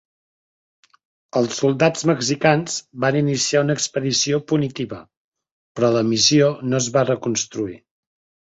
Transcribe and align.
Els 1.41 1.57
soldats 1.63 2.05
mexicans 2.11 2.79
van 3.05 3.17
iniciar 3.19 3.63
una 3.67 3.75
expedició 3.81 4.41
punitiva, 4.53 5.03
però 5.79 5.93
la 5.99 6.05
missió 6.09 6.49
no 6.71 6.81
es 6.85 6.91
va 6.97 7.09
reconstruir. 7.13 7.81